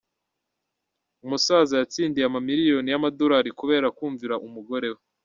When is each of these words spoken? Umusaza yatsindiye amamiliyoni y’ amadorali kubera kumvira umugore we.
Umusaza 1.25 1.73
yatsindiye 1.81 2.25
amamiliyoni 2.27 2.89
y’ 2.91 2.97
amadorali 2.99 3.49
kubera 3.59 3.87
kumvira 3.97 4.35
umugore 4.47 4.87
we. 4.95 4.99